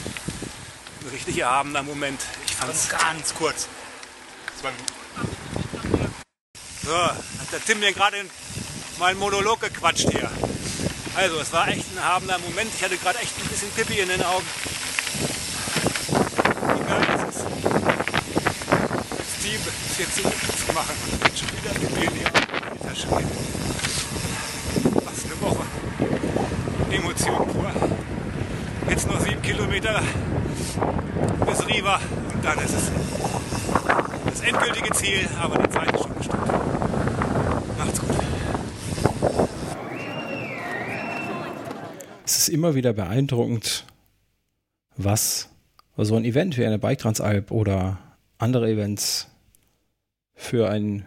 [1.01, 2.21] Ein richtig erhabener Moment.
[2.45, 3.67] Ich fand es ganz kurz.
[6.85, 8.29] So, hat der Tim mir gerade in
[8.99, 10.31] meinen Monolog gequatscht hier.
[11.13, 12.71] Also, es war echt ein erhabener Moment.
[12.73, 14.45] Ich hatte gerade echt ein bisschen Pippi in den Augen.
[16.07, 17.43] Wie geil ist es?
[19.09, 20.95] Das Team ist jetzt zu machen.
[21.21, 22.31] Und schon wieder spielen hier.
[22.81, 23.27] Alter Schwede.
[25.03, 25.65] Was eine Woche.
[26.91, 27.71] Emotion pur.
[28.99, 30.01] Jetzt noch sieben Kilometer
[31.45, 32.01] bis Riva
[32.33, 32.91] und dann ist es
[34.25, 36.47] das endgültige Ziel, aber die Zeit ist schon bestimmt.
[37.77, 38.09] Macht's gut.
[42.25, 43.85] Es ist immer wieder beeindruckend,
[44.97, 45.47] was
[45.95, 47.99] so ein Event wie eine Bike Transalp oder
[48.37, 49.29] andere Events
[50.35, 51.05] für ein,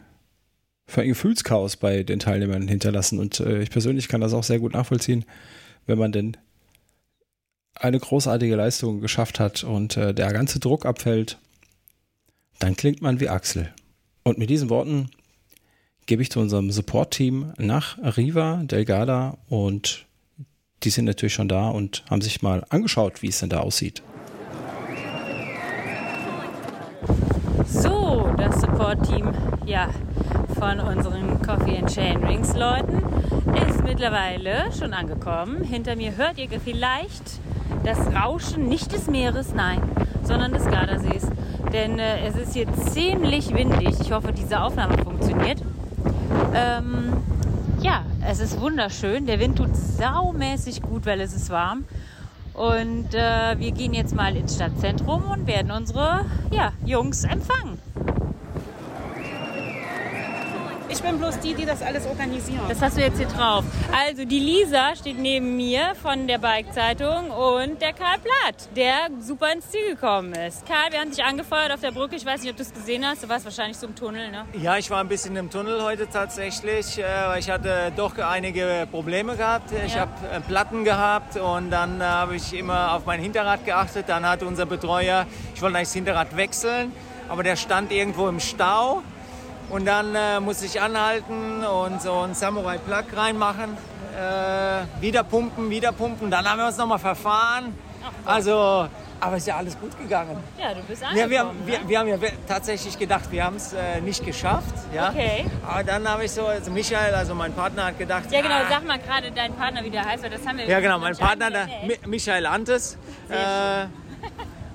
[0.86, 3.18] für ein Gefühlschaos bei den Teilnehmern hinterlassen.
[3.18, 5.26] Und äh, ich persönlich kann das auch sehr gut nachvollziehen,
[5.84, 6.38] wenn man denn
[7.82, 11.38] eine großartige Leistung geschafft hat und äh, der ganze Druck abfällt,
[12.58, 13.72] dann klingt man wie Axel.
[14.22, 15.10] Und mit diesen Worten
[16.06, 20.06] gebe ich zu unserem Support-Team nach Riva, Delgada und
[20.84, 24.02] die sind natürlich schon da und haben sich mal angeschaut, wie es denn da aussieht.
[27.66, 29.32] So, das Support-Team
[29.66, 29.88] ja,
[30.58, 33.02] von unseren Coffee and Chain Rings Leuten
[33.68, 35.64] ist mittlerweile schon angekommen.
[35.64, 37.40] Hinter mir hört ihr vielleicht
[37.84, 39.80] das Rauschen nicht des Meeres, nein,
[40.22, 41.28] sondern des Gardasees.
[41.72, 44.00] Denn äh, es ist hier ziemlich windig.
[44.00, 45.62] Ich hoffe, diese Aufnahme funktioniert.
[46.54, 47.12] Ähm,
[47.80, 49.26] ja, es ist wunderschön.
[49.26, 51.84] Der Wind tut saumäßig gut, weil es ist warm.
[52.54, 57.78] Und äh, wir gehen jetzt mal ins Stadtzentrum und werden unsere ja, Jungs empfangen.
[61.04, 62.60] Ich bin bloß die, die das alles organisieren.
[62.68, 63.64] Das hast du jetzt hier drauf.
[63.92, 69.52] Also die Lisa steht neben mir von der Bike-Zeitung und der Karl Platt, der super
[69.52, 70.64] ins Ziel gekommen ist.
[70.64, 72.14] Karl, wir haben dich angefeuert auf der Brücke.
[72.14, 73.24] Ich weiß nicht, ob du es gesehen hast.
[73.24, 74.44] Du warst wahrscheinlich so im Tunnel, ne?
[74.52, 76.96] Ja, ich war ein bisschen im Tunnel heute tatsächlich.
[76.98, 79.72] äh, weil Ich hatte doch einige Probleme gehabt.
[79.84, 80.02] Ich Ja.
[80.02, 84.04] habe äh, Platten gehabt und dann äh, habe ich immer auf mein Hinterrad geachtet.
[84.08, 86.92] Dann hatte unser Betreuer, ich wollte eigentlich das Hinterrad wechseln,
[87.28, 89.02] aber der stand irgendwo im Stau.
[89.72, 93.70] Und dann äh, musste ich anhalten und so einen Samurai Plug reinmachen.
[94.14, 96.30] Äh, wieder pumpen, wieder pumpen.
[96.30, 97.74] Dann haben wir uns nochmal verfahren.
[98.26, 98.86] Also,
[99.18, 100.36] aber ist ja alles gut gegangen.
[100.60, 101.30] Ja, du bist Ja, angekommen.
[101.30, 101.88] wir, haben, wir, ne?
[101.88, 104.74] wir haben ja tatsächlich gedacht, wir haben es äh, nicht geschafft.
[104.94, 105.08] Ja?
[105.08, 105.46] Okay.
[105.66, 108.54] Aber dann habe ich so, also Michael, also mein Partner, hat gedacht, Ja, genau.
[108.56, 110.98] ah, Sag mal gerade deinen Partner, wie der heißt, weil das haben wir ja genau,
[110.98, 111.66] mein Partner, der,
[112.06, 112.98] Michael Antes.
[113.30, 113.86] Äh,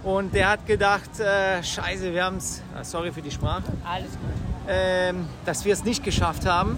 [0.08, 4.47] und der hat gedacht, äh, scheiße, wir haben es, sorry für die Sprache, Alles gut.
[4.68, 6.78] Ähm, dass wir es nicht geschafft haben.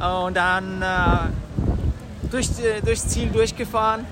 [0.00, 2.48] und dann äh, durch,
[2.84, 4.04] durchs Ziel durchgefahren.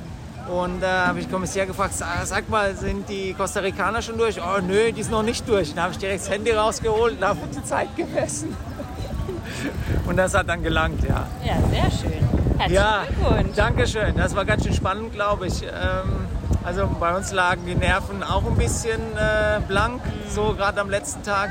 [0.48, 4.18] Und da äh, habe ich den Kommissär gefragt, sag, mal, sind die Costa Ricaner schon
[4.18, 4.40] durch?
[4.40, 5.74] Oh nö, die sind noch nicht durch.
[5.74, 8.56] Dann habe ich direkt das Handy rausgeholt und habe die Zeit gemessen.
[10.06, 11.26] Und das hat dann gelangt, ja.
[11.44, 12.58] Ja, sehr schön.
[12.58, 13.56] Herzlichen ja, Glückwunsch.
[13.56, 14.16] danke schön.
[14.16, 15.62] Das war ganz schön spannend, glaube ich.
[15.62, 16.26] Ähm,
[16.64, 21.22] also bei uns lagen die Nerven auch ein bisschen äh, blank, so gerade am letzten
[21.22, 21.50] Tag,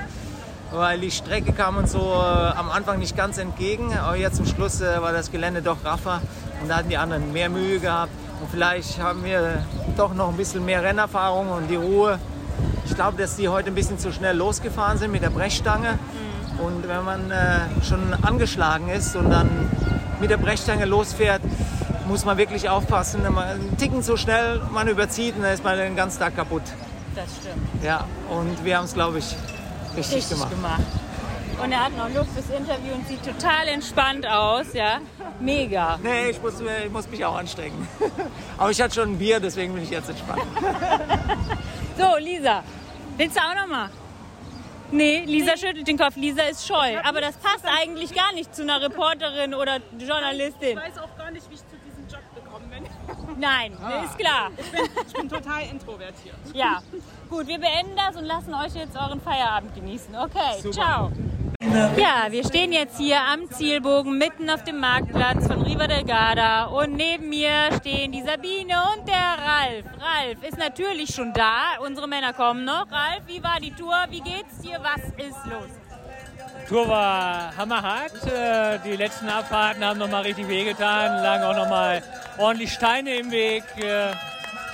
[0.71, 3.93] weil die Strecke kam uns so äh, am Anfang nicht ganz entgegen.
[3.97, 6.21] Aber jetzt zum Schluss äh, war das Gelände doch raffer
[6.61, 8.11] und da hatten die anderen mehr Mühe gehabt.
[8.41, 9.63] Und vielleicht haben wir
[9.97, 12.19] doch noch ein bisschen mehr Rennerfahrung und die Ruhe.
[12.85, 15.99] Ich glaube, dass die heute ein bisschen zu schnell losgefahren sind mit der Brechstange.
[16.57, 19.49] Und wenn man äh, schon angeschlagen ist und dann
[20.19, 21.41] mit der Brechstange losfährt,
[22.07, 23.23] muss man wirklich aufpassen.
[23.23, 26.63] Wenn man Ticken zu schnell man überzieht, und dann ist man den ganzen Tag kaputt.
[27.15, 27.83] Das stimmt.
[27.83, 29.35] Ja, und wir haben es, glaube ich,
[29.97, 30.51] richtig, Richtig gemacht.
[30.51, 30.81] gemacht.
[31.63, 34.99] Und er hat noch Luft fürs Interview und sieht total entspannt aus, ja.
[35.39, 35.99] Mega.
[36.01, 37.87] Nee, ich muss, ich muss mich auch anstrengen.
[38.57, 40.41] Aber ich hatte schon ein Bier, deswegen bin ich jetzt entspannt.
[41.97, 42.63] So, Lisa,
[43.17, 43.89] willst du auch noch mal?
[44.91, 46.15] Nee, Lisa schüttelt den Kopf.
[46.15, 46.97] Lisa ist scheu.
[47.03, 50.69] Aber das passt eigentlich gar nicht zu einer Reporterin oder Journalistin.
[50.69, 51.61] Ich weiß auch gar nicht, wie ich
[53.41, 54.03] Nein, Ah.
[54.05, 54.51] ist klar.
[54.57, 56.35] Ich bin, ich bin total introvertiert.
[56.53, 56.81] Ja,
[57.29, 60.15] gut, wir beenden das und lassen euch jetzt euren Feierabend genießen.
[60.15, 60.71] Okay, Super.
[60.73, 61.11] ciao.
[61.95, 66.65] Ja, wir stehen jetzt hier am Zielbogen mitten auf dem Marktplatz von Riva del Garda
[66.65, 69.85] und neben mir stehen die Sabine und der Ralf.
[69.99, 72.85] Ralf ist natürlich schon da, unsere Männer kommen noch.
[72.91, 73.95] Ralf, wie war die Tour?
[74.09, 74.79] Wie geht's dir?
[74.81, 75.69] Was ist los?
[76.71, 78.13] Tour war hammerhart.
[78.25, 82.01] Äh, Die letzten Abfahrten haben nochmal richtig wehgetan, lagen auch nochmal
[82.37, 83.65] ordentlich Steine im Weg.
[83.77, 84.13] äh,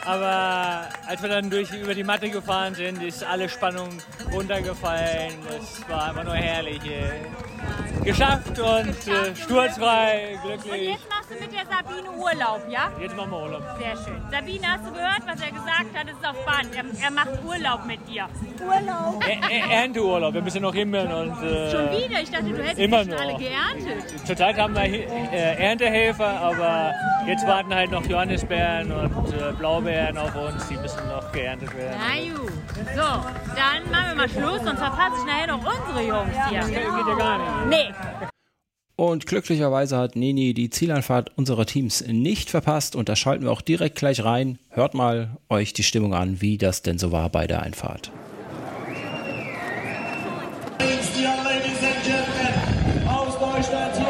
[0.05, 3.89] Aber als wir dann durch, über die Matte gefahren sind, ist alle Spannung
[4.31, 5.33] runtergefallen.
[5.59, 6.81] Es war einfach nur herrlich.
[6.85, 8.03] äh.
[8.05, 8.95] Geschafft und
[9.35, 10.97] sturzfrei, glücklich.
[11.29, 12.91] Jetzt machst du mit der Sabine Urlaub, ja?
[12.99, 13.63] Jetzt machen wir Urlaub.
[13.79, 14.21] Sehr schön.
[14.31, 16.07] Sabine, hast du gehört, was er gesagt hat?
[16.07, 16.75] Es ist auf Band.
[16.75, 18.27] Er, er macht Urlaub mit dir.
[18.59, 19.23] Urlaub.
[19.69, 20.73] Ernteurlaub, wir müssen noch
[21.11, 21.43] und.
[21.43, 22.21] Äh, Schon wieder?
[22.21, 23.39] Ich dachte, du hättest immer die schon alle noch.
[23.39, 24.25] geerntet.
[24.25, 26.93] Zurzeit haben wir äh, Erntehelfer, aber
[27.25, 31.97] jetzt warten halt noch Johannisbeeren und äh, Blaubeeren auf uns, die müssen noch geerntet werden.
[31.99, 32.51] Na gut.
[32.95, 36.59] So, dann machen wir mal Schluss, sonst verpasse ich nachher noch unsere Jungs hier.
[36.59, 37.69] Das geht ja gar nicht.
[37.69, 38.27] Nee.
[38.99, 43.61] Und glücklicherweise hat Nini die Zieleinfahrt unserer Teams nicht verpasst und da schalten wir auch
[43.61, 44.57] direkt gleich rein.
[44.71, 48.11] Hört mal euch die Stimmung an, wie das denn so war bei der Einfahrt.
[50.79, 54.06] Ladies and gentlemen, aus Deutschland,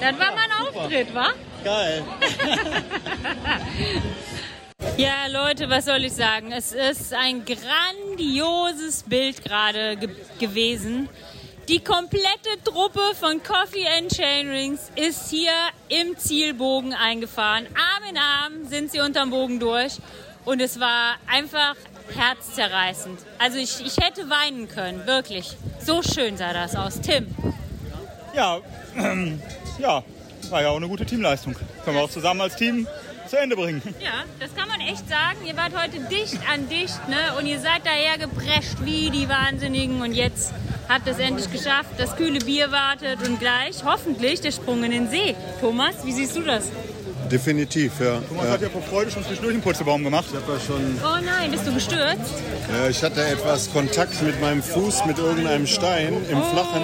[0.00, 1.28] Das war mein Auftritt, wa?
[1.62, 2.02] Geil.
[4.96, 6.52] Ja, Leute, was soll ich sagen?
[6.52, 10.08] Es ist ein grandioses Bild gerade ge
[10.38, 11.08] gewesen.
[11.68, 15.52] Die komplette Truppe von Coffee and Chainrings ist hier
[15.88, 17.66] im Zielbogen eingefahren.
[17.66, 19.98] Arm in Arm sind sie unterm Bogen durch.
[20.44, 21.76] Und es war einfach
[22.14, 23.20] herzzerreißend.
[23.38, 25.56] Also ich, ich hätte weinen können, wirklich.
[25.78, 27.00] So schön sah das aus.
[27.00, 27.34] Tim.
[28.34, 28.60] Ja,
[29.80, 30.02] ja,
[30.50, 31.54] war ja auch eine gute Teamleistung.
[31.84, 32.86] Können wir auch zusammen als Team
[33.28, 33.82] zu Ende bringen.
[34.00, 35.38] Ja, das kann man echt sagen.
[35.46, 37.38] Ihr wart heute dicht an dicht, ne?
[37.38, 40.02] Und ihr seid daher geprescht wie die Wahnsinnigen.
[40.02, 40.52] Und jetzt
[40.88, 41.90] habt ihr es endlich geschafft.
[41.98, 45.36] Das kühle Bier wartet und gleich hoffentlich der Sprung in den See.
[45.60, 46.70] Thomas, wie siehst du das?
[47.30, 48.20] Definitiv, ja.
[48.28, 48.50] Thomas ja.
[48.52, 50.26] hat ja vor Freude schon zwischendurch einen Putzelbaum gemacht.
[50.28, 52.34] Ich ja schon Oh nein, bist du gestürzt?
[52.72, 56.44] Ja, ich hatte etwas Kontakt mit meinem Fuß mit irgendeinem Stein im Oh.
[56.52, 56.82] Flachen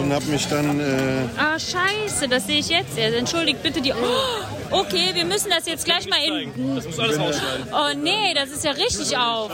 [0.00, 0.80] und habe mich dann.
[0.80, 2.96] Äh, Ah, scheiße, das sehe ich jetzt.
[2.96, 3.14] erst.
[3.16, 3.92] Entschuldigt bitte die...
[3.92, 6.74] Oh, okay, wir müssen das jetzt gleich mal in...
[6.76, 7.66] Das muss alles rausschneiden.
[7.72, 9.50] Oh nee, das ist ja richtig auf.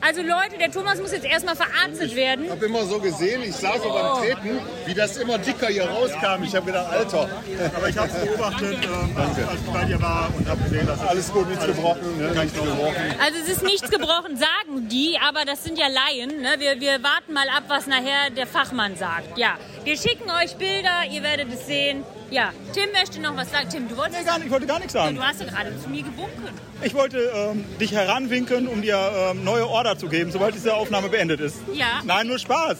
[0.00, 2.44] Also Leute, der Thomas muss jetzt erstmal verarztet werden.
[2.44, 5.84] ich habe immer so gesehen, ich sah so beim Treten, wie das immer dicker hier
[5.84, 6.42] rauskam.
[6.44, 7.28] Ich habe gedacht, Alter.
[7.76, 8.78] Aber ich habe es beobachtet,
[9.16, 12.18] als, als ich bei dir war und habe gesehen, dass Alles gut, nichts gebrochen.
[12.18, 12.30] Ne?
[12.30, 12.94] Nichts gebrochen.
[13.22, 16.40] Also es ist nichts gebrochen, sagen die, aber das sind ja Laien.
[16.40, 16.54] Ne?
[16.58, 19.36] Wir, wir warten mal ab, was nachher der Fachmann sagt.
[19.36, 22.04] Ja, wir schicken euch Bilder, ihr werdet es sehen.
[22.30, 23.68] Ja, Tim möchte noch was sagen.
[23.70, 24.18] Tim, du wolltest...
[24.20, 25.16] Nee, gar nicht, ich wollte gar nichts sagen.
[25.16, 26.48] Du hast ja gerade zu mir gewunken.
[26.82, 28.98] Ich wollte ähm, dich heranwinken, um dir
[29.30, 31.56] ähm, neue Order zu geben, sobald diese Aufnahme beendet ist.
[31.72, 32.02] Ja.
[32.04, 32.78] Nein, nur Spaß.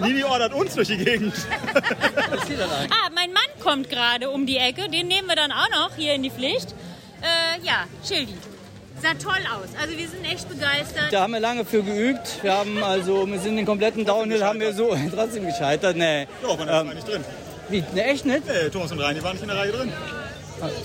[0.00, 1.34] Nini ordert uns durch die Gegend.
[2.90, 4.88] Ah, mein Mann kommt gerade um die Ecke.
[4.88, 6.74] Den nehmen wir dann auch noch hier in die Pflicht.
[7.22, 8.34] Äh, ja, Schildi.
[9.02, 9.68] Sah toll aus.
[9.80, 11.10] Also wir sind echt begeistert.
[11.10, 12.42] Da haben wir lange für geübt.
[12.42, 15.96] Wir haben also, wir sind den kompletten Downhill haben wir so trotzdem gescheitert.
[15.96, 16.26] Nee.
[16.42, 17.24] Ja, aber da war nicht drin.
[17.70, 17.82] Wie?
[17.94, 18.42] Ne, echt nicht?
[18.46, 19.92] Nee, Thomas und Reini waren nicht in der Reihe drin.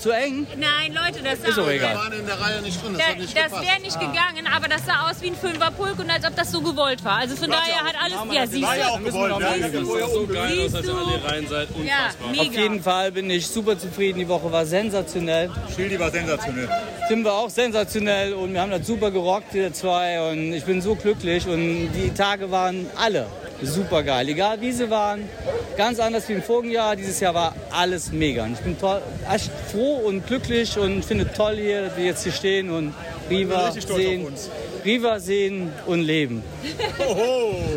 [0.00, 0.46] Zu eng?
[0.56, 1.68] Nein, Leute, das sah Ist aus.
[1.68, 1.90] egal.
[1.94, 4.68] Wir waren in der Reihe nicht drin, das Da, nicht das wäre nicht gegangen, aber
[4.68, 7.18] das sah aus wie ein Fünferpulk und als ob das so gewollt war.
[7.18, 8.16] Also von daher hat alles.
[8.34, 9.04] Ja, siehst War ja auch du.
[9.04, 9.34] gewollt?
[9.38, 9.80] Siehst du.
[9.80, 10.98] Das sah so geil aus, als Siehst ihr du?
[11.14, 11.68] alle rein seid.
[11.70, 12.30] Ja, Unfassbar.
[12.30, 12.42] mega.
[12.42, 14.18] Auf jeden Fall bin ich super zufrieden.
[14.18, 15.50] Die Woche war sensationell.
[15.74, 16.68] Schildi war sensationell.
[17.08, 20.30] Tim war auch sensationell und wir haben das super gerockt, wir zwei.
[20.30, 23.26] Und ich bin so glücklich und die Tage waren alle
[23.62, 24.28] super geil.
[24.28, 25.28] Egal wie sie waren,
[25.76, 26.96] ganz anders wie im vorigen Jahr.
[26.96, 28.44] Dieses Jahr war alles mega.
[28.44, 32.22] Und ich bin toll, echt froh und glücklich und finde toll hier, dass wir jetzt
[32.22, 32.94] hier stehen und
[33.30, 34.50] Riva stolz auf sehen, uns.
[34.86, 36.44] Riva sehen und leben.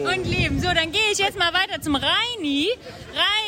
[0.03, 0.61] Und leben.
[0.61, 2.69] So, dann gehe ich jetzt mal weiter zum Reini.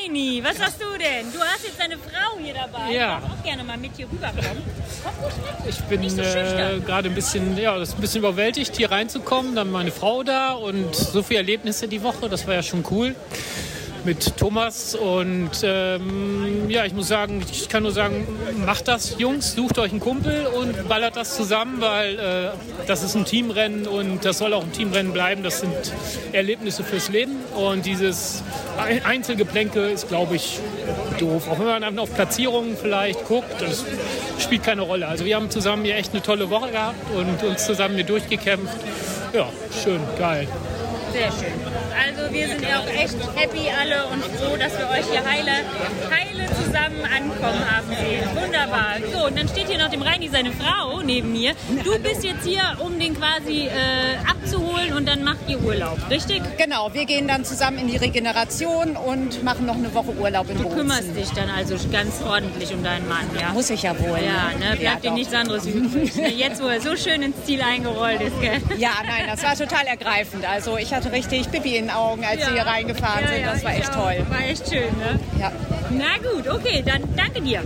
[0.03, 1.31] Reini, was hast du denn?
[1.31, 2.91] Du hast jetzt deine Frau hier dabei.
[2.91, 3.17] Ja.
[3.17, 4.63] Ich darf auch gerne mal mit hier rüberkommen.
[5.03, 5.69] Komm ruhig mit.
[5.69, 8.89] Ich bin Nicht so äh, gerade ein bisschen, ja, das ist ein bisschen überwältigt, hier
[8.89, 9.55] reinzukommen.
[9.55, 12.29] Dann meine Frau da und so viele Erlebnisse die Woche.
[12.29, 13.15] Das war ja schon cool
[14.05, 14.95] mit Thomas.
[14.95, 18.27] Und ähm, ja, ich muss sagen, ich kann nur sagen,
[18.65, 22.49] macht das, Jungs, sucht euch einen Kumpel und ballert das zusammen, weil äh,
[22.87, 25.43] das ist ein Teamrennen und das soll auch ein Teamrennen bleiben.
[25.43, 25.73] Das sind
[26.31, 27.37] Erlebnisse fürs Leben.
[27.55, 28.43] Und dieses
[28.77, 30.59] Ein- Einzelgeplänke ist, glaube ich,
[31.19, 31.47] doof.
[31.49, 33.83] Auch wenn man dann auf Platzierungen vielleicht guckt, das
[34.39, 35.07] spielt keine Rolle.
[35.07, 38.77] Also wir haben zusammen hier echt eine tolle Woche gehabt und uns zusammen hier durchgekämpft.
[39.33, 39.47] Ja,
[39.83, 40.47] schön, geil.
[41.11, 41.53] Sehr schön.
[41.93, 45.51] Also wir sind ja auch echt happy alle und froh, dass wir euch hier heile,
[46.09, 48.23] heile zusammen ankommen haben sehen.
[48.41, 48.95] Wunderbar.
[49.13, 51.53] So, und dann steht hier noch dem Reini seine Frau neben mir.
[51.83, 53.69] Du bist jetzt hier, um den quasi äh,
[54.29, 56.41] abzuholen und dann macht ihr Urlaub, richtig?
[56.57, 60.57] Genau, wir gehen dann zusammen in die Regeneration und machen noch eine Woche Urlaub in
[60.57, 60.77] Du Bozen.
[60.77, 63.49] kümmerst dich dann also ganz ordentlich um deinen Mann, ja?
[63.51, 64.19] Muss ich ja wohl.
[64.19, 64.77] Ja, ne?
[64.77, 66.15] Bleibt Ja, dir nichts anderes übrig.
[66.15, 66.29] ne?
[66.29, 68.61] Jetzt, wo er so schön ins Ziel eingerollt ist, gell?
[68.77, 70.45] Ja, nein, das war total ergreifend.
[70.49, 73.41] Also ich hatte richtig Pipi in den Augen, als wir hier reingefahren Ja, sind.
[73.41, 74.25] ja, Das war echt toll.
[74.29, 75.19] War echt schön, ne?
[75.39, 75.51] Ja.
[75.91, 77.61] Na gut, okay, dann danke dir.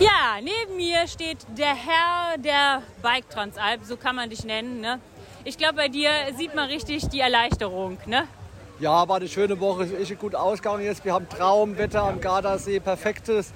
[0.00, 4.80] Ja, neben mir steht der Herr der Bike Transalp, so kann man dich nennen.
[4.80, 4.98] Ne?
[5.44, 7.98] Ich glaube, bei dir sieht man richtig die Erleichterung.
[8.06, 8.26] Ne?
[8.80, 11.04] Ja, war eine schöne Woche, ist echt gut ausgegangen jetzt.
[11.04, 13.52] Wir haben Traumwetter am Gardasee, perfektes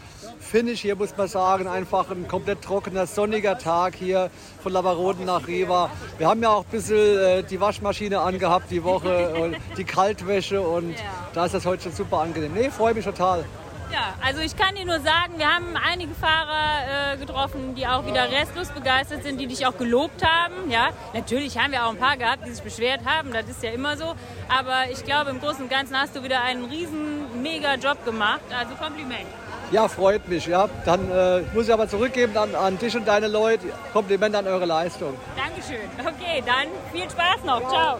[0.48, 1.66] Finish hier, muss man sagen.
[1.68, 4.30] Einfach ein komplett trockener, sonniger Tag hier
[4.62, 5.90] von Lavaroden nach Riva.
[6.16, 10.62] Wir haben ja auch ein bisschen äh, die Waschmaschine angehabt die Woche, und die Kaltwäsche
[10.62, 10.94] und
[11.34, 12.54] da ist das heute schon super angenehm.
[12.54, 13.44] Nee, freue mich total.
[13.92, 18.06] Ja, also ich kann dir nur sagen, wir haben einige Fahrer äh, getroffen, die auch
[18.06, 20.70] wieder restlos begeistert sind, die dich auch gelobt haben.
[20.70, 23.70] Ja, natürlich haben wir auch ein paar gehabt, die sich beschwert haben, das ist ja
[23.70, 24.14] immer so.
[24.48, 28.42] Aber ich glaube, im Großen und Ganzen hast du wieder einen riesen, mega Job gemacht.
[28.50, 29.26] Also Kompliment.
[29.70, 30.46] Ja, freut mich.
[30.46, 30.68] Ja.
[30.84, 33.66] Dann äh, muss ich aber zurückgeben an, an dich und deine Leute.
[33.92, 35.14] Kompliment an eure Leistung.
[35.36, 35.88] Dankeschön.
[35.98, 37.68] Okay, dann viel Spaß noch.
[37.68, 37.98] Ciao.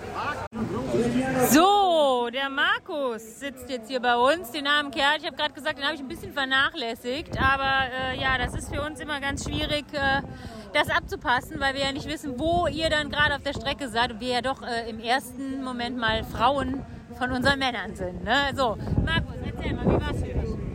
[1.50, 5.18] So, der Markus sitzt jetzt hier bei uns, den armen Kerl.
[5.18, 7.38] Ich habe gerade gesagt, den habe ich ein bisschen vernachlässigt.
[7.38, 10.22] Aber äh, ja, das ist für uns immer ganz schwierig, äh,
[10.72, 14.12] das abzupassen, weil wir ja nicht wissen, wo ihr dann gerade auf der Strecke seid.
[14.12, 16.82] Und wir ja doch äh, im ersten Moment mal Frauen
[17.18, 18.24] von unseren Männern sind.
[18.24, 18.52] Ne?
[18.56, 20.67] So, Markus, erzähl mal, wie war's für dich?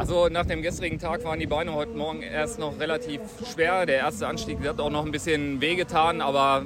[0.00, 3.20] Also nach dem gestrigen Tag waren die Beine heute Morgen erst noch relativ
[3.52, 3.84] schwer.
[3.84, 6.62] Der erste Anstieg hat auch noch ein bisschen wehgetan, aber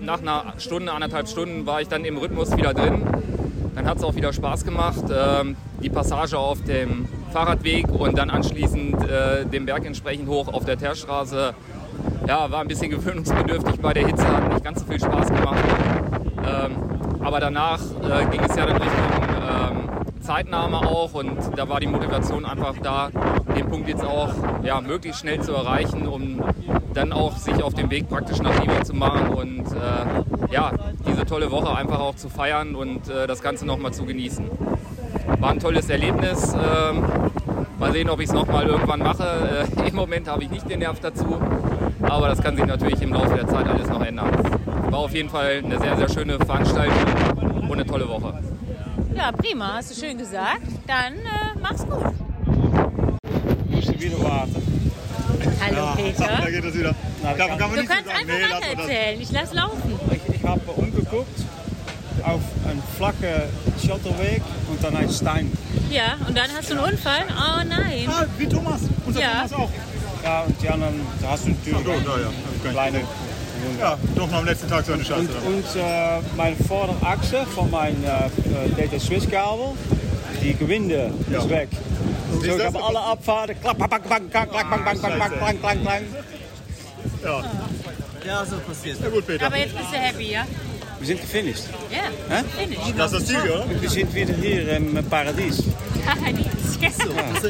[0.00, 3.02] nach einer Stunde, anderthalb Stunden war ich dann im Rhythmus wieder drin.
[3.74, 5.02] Dann hat es auch wieder Spaß gemacht.
[5.12, 10.64] Ähm, Die Passage auf dem Fahrradweg und dann anschließend äh, den Berg entsprechend hoch auf
[10.64, 11.54] der Teerstraße.
[12.28, 15.64] Ja, war ein bisschen gewöhnungsbedürftig bei der Hitze, hat nicht ganz so viel Spaß gemacht.
[16.46, 19.29] Ähm, aber danach äh, ging es ja dann Richtung
[20.30, 23.10] Zeitnahme auch und da war die Motivation einfach da,
[23.56, 26.40] den Punkt jetzt auch ja, möglichst schnell zu erreichen, um
[26.94, 30.70] dann auch sich auf den Weg praktisch nach Riva zu machen und äh, ja,
[31.04, 34.44] diese tolle Woche einfach auch zu feiern und äh, das Ganze nochmal zu genießen.
[35.40, 36.54] War ein tolles Erlebnis.
[36.54, 37.02] Ähm,
[37.80, 39.66] mal sehen, ob ich es nochmal irgendwann mache.
[39.84, 41.40] Äh, Im Moment habe ich nicht den Nerv dazu,
[42.02, 44.30] aber das kann sich natürlich im Laufe der Zeit alles noch ändern.
[44.90, 46.94] War auf jeden Fall eine sehr, sehr schöne Veranstaltung
[47.68, 48.49] und eine tolle Woche.
[49.14, 50.62] Ja, prima, hast du schön gesagt.
[50.86, 52.12] Dann äh, mach's gut.
[53.68, 54.90] Musst du wieder warten.
[55.60, 56.26] Hallo Ja, Peter.
[56.42, 56.94] da geht es wieder.
[57.22, 58.88] Na, Davon kann man du nicht kannst einfach Nee, lass weiter mal das.
[58.88, 59.20] erzählen.
[59.20, 60.00] Ich lass laufen.
[60.12, 61.40] Ich, ich habe umgeguckt
[62.24, 63.42] auf einen flachen
[63.84, 65.50] Schotterweg und dann ein Stein.
[65.90, 67.24] Ja, und dann hast du einen Unfall?
[67.30, 68.06] Oh nein.
[68.08, 68.82] Ah, wie Thomas.
[69.06, 69.28] Unser ja.
[69.48, 69.70] Thomas auch.
[70.22, 72.26] Ja, und die anderen, da hast du natürlich so, da, ja.
[72.28, 73.00] eine kleine...
[73.78, 75.20] Ja, doch noch am letzten Tag so eine Scheiße.
[75.46, 79.66] Und, und äh, meine Vorderachse von meinem äh, Data Swiss Kabel,
[80.42, 81.68] die Gewinde ist weg.
[82.40, 85.18] Siehst So, ich habe alle Abfahrten, klack, bang, bang, bang, klack, klack, bang, bang, bang,
[85.18, 86.02] bang, bang, bang, bang.
[87.24, 87.44] Ja.
[88.26, 88.98] Ja, so passiert.
[89.02, 89.46] Ja gut, Peter.
[89.46, 90.46] Aber jetzt bist du happy, ja?
[90.98, 91.64] Wir sind gefinisht.
[91.90, 92.42] Ja, Hä?
[92.58, 92.78] finish.
[92.96, 93.64] Das ist das Ziel, oder?
[93.80, 95.62] Wir sind wieder hier im Paradies.
[96.06, 96.14] Ja,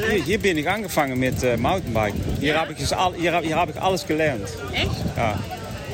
[0.09, 2.21] hier, hier bin ich angefangen mit äh, Mountainbiken.
[2.41, 4.49] Hier habe ich, es al- hier, hier hab ich alles gelernt.
[4.73, 4.91] Echt?
[5.17, 5.39] Ja.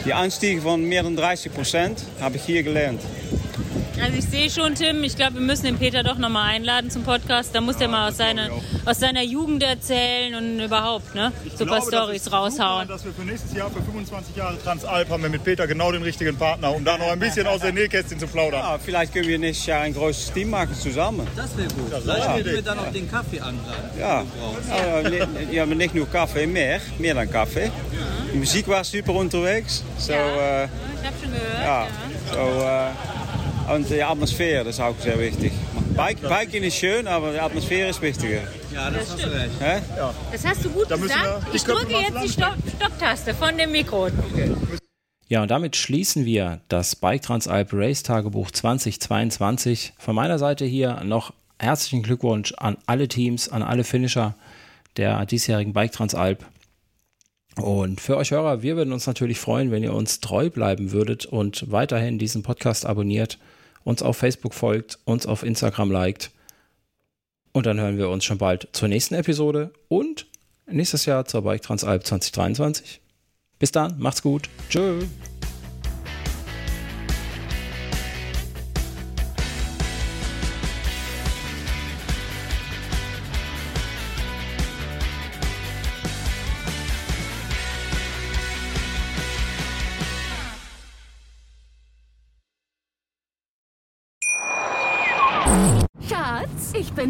[0.06, 3.00] Die Anstiege von mehr dan 30 Prozent habe ich hier gelernt.
[4.02, 7.02] Also ich sehe schon, Tim, ich glaube, wir müssen den Peter doch nochmal einladen zum
[7.02, 7.54] Podcast.
[7.54, 8.50] Da muss der mal aus seiner,
[8.84, 11.32] aus seiner Jugend erzählen und überhaupt, ne?
[11.56, 12.82] So ein paar glaube, Stories ist raushauen.
[12.82, 15.92] Super, dass wir für nächstes Jahr, für 25 Jahre Transalp, haben wir mit Peter genau
[15.92, 18.60] den richtigen Partner, um da noch ein bisschen aus der Nähkästchen zu plaudern.
[18.60, 21.26] Ja, vielleicht können wir nächstes Jahr ein großes Team machen zusammen.
[21.34, 21.90] Das wäre gut.
[21.90, 23.90] Das Vielleicht könnten wir dann auch den Kaffee anladen.
[23.98, 24.24] Ja,
[25.50, 27.70] ja, aber nicht nur Kaffee, mehr, mehr dan Kaffee.
[28.32, 29.82] Die Musik war super unterwegs.
[29.96, 31.62] So, äh, Ich habe schon gehört.
[31.64, 31.86] ja,
[32.30, 33.15] so, äh,
[33.74, 35.52] und die Atmosphäre, das ist auch sehr wichtig.
[35.96, 38.42] Bike, Biken ist schön, aber die Atmosphäre ist wichtiger.
[38.72, 39.60] Ja, das, hast du recht.
[39.60, 39.80] Hä?
[40.32, 41.46] Das hast du gut Da gesagt.
[41.54, 44.08] Ich drücke jetzt die Stopp Stopptaste von dem Mikro.
[45.28, 49.94] Ja, und damit schließen wir das Bike Transalp Race Tagebuch 2022.
[49.98, 54.34] Von meiner Seite hier noch herzlichen Glückwunsch an alle Teams, an alle Finisher
[54.96, 56.44] der diesjährigen Bike Transalp.
[57.56, 61.24] Und für euch Hörer, wir würden uns natürlich freuen, wenn ihr uns treu bleiben würdet
[61.24, 63.38] und weiterhin diesen Podcast abonniert,
[63.86, 66.32] uns auf Facebook folgt, uns auf Instagram liked.
[67.52, 70.26] Und dann hören wir uns schon bald zur nächsten Episode und
[70.66, 73.00] nächstes Jahr zur Bike Transalp 2023.
[73.58, 74.50] Bis dann, macht's gut.
[74.68, 75.06] Tschö.